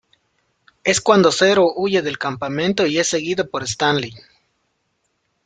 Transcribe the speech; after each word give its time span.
Es 0.83 0.99
cuando 0.99 1.31
Zero 1.31 1.73
huye 1.75 2.01
del 2.01 2.17
campamento 2.17 2.87
y 2.87 2.97
es 2.97 3.07
seguido 3.07 3.47
por 3.47 3.61
Stanley. 3.61 4.15